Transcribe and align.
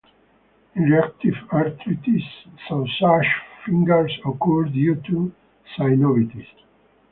In 0.73 0.85
reactive 0.85 1.35
arthritis, 1.53 2.23
sausage 2.67 3.31
fingers 3.63 4.11
occur 4.25 4.63
due 4.63 4.95
to 4.95 5.31
synovitis. 5.77 6.47